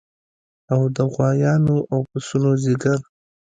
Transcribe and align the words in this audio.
او 0.73 0.81
د 0.95 0.97
غوایانو 1.11 1.77
او 1.93 1.99
پسونو 2.09 2.51
ځیګر 2.63 2.97